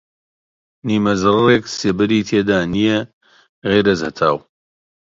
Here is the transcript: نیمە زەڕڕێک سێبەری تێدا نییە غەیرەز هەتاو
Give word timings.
نیمە 0.87 1.13
زەڕڕێک 1.21 1.65
سێبەری 1.77 2.25
تێدا 2.29 2.59
نییە 2.73 2.99
غەیرەز 3.69 3.99
هەتاو 4.07 4.37